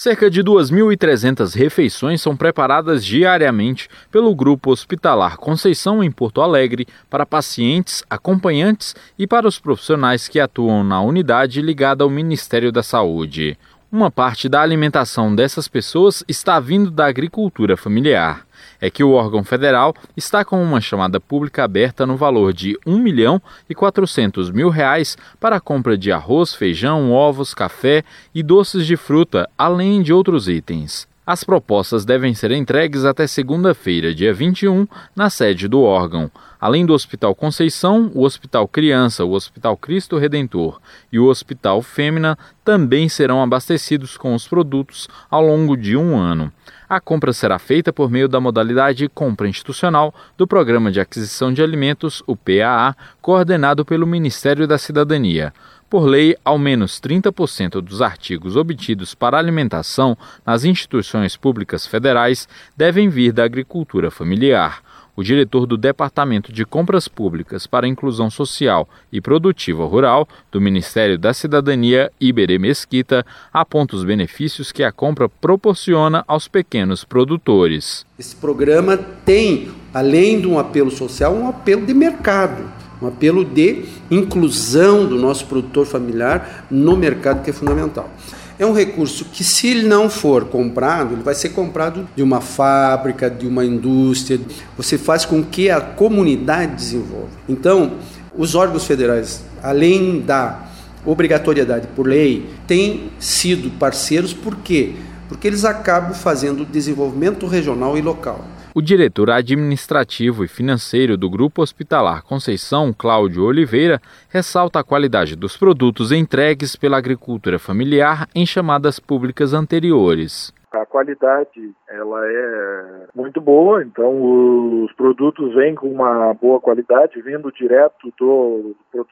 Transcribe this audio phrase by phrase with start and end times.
[0.00, 7.26] Cerca de 2.300 refeições são preparadas diariamente pelo Grupo Hospitalar Conceição em Porto Alegre para
[7.26, 13.58] pacientes, acompanhantes e para os profissionais que atuam na unidade ligada ao Ministério da Saúde.
[13.90, 18.46] Uma parte da alimentação dessas pessoas está vindo da agricultura familiar.
[18.78, 22.98] É que o órgão federal está com uma chamada pública aberta no valor de 1
[22.98, 28.04] milhão e 400 mil reais para a compra de arroz, feijão, ovos, café
[28.34, 31.08] e doces de fruta, além de outros itens.
[31.28, 36.30] As propostas devem ser entregues até segunda-feira, dia 21, na sede do órgão.
[36.58, 40.80] Além do Hospital Conceição, o Hospital Criança, o Hospital Cristo Redentor
[41.12, 46.50] e o Hospital Fêmea também serão abastecidos com os produtos ao longo de um ano.
[46.88, 51.62] A compra será feita por meio da modalidade compra institucional do Programa de Aquisição de
[51.62, 55.52] Alimentos, o PAA, coordenado pelo Ministério da Cidadania.
[55.90, 63.08] Por lei, ao menos 30% dos artigos obtidos para alimentação nas instituições públicas federais devem
[63.08, 64.82] vir da agricultura familiar.
[65.16, 71.18] O diretor do Departamento de Compras Públicas para Inclusão Social e Produtiva Rural do Ministério
[71.18, 78.04] da Cidadania, Iberê Mesquita, aponta os benefícios que a compra proporciona aos pequenos produtores.
[78.18, 83.84] Esse programa tem, além de um apelo social, um apelo de mercado um apelo de
[84.10, 88.10] inclusão do nosso produtor familiar no mercado que é fundamental.
[88.58, 92.40] É um recurso que, se ele não for comprado, ele vai ser comprado de uma
[92.40, 94.40] fábrica, de uma indústria.
[94.76, 97.28] Você faz com que a comunidade desenvolva.
[97.48, 97.92] Então,
[98.36, 100.66] os órgãos federais, além da
[101.06, 104.94] obrigatoriedade por lei, têm sido parceiros por quê?
[105.28, 108.44] Porque eles acabam fazendo desenvolvimento regional e local.
[108.78, 115.56] O diretor administrativo e financeiro do Grupo Hospitalar Conceição, Cláudio Oliveira, ressalta a qualidade dos
[115.56, 120.54] produtos entregues pela agricultura familiar em chamadas públicas anteriores.
[120.70, 127.50] A qualidade ela é muito boa, então os produtos vêm com uma boa qualidade, vindo
[127.50, 129.08] direto do produtor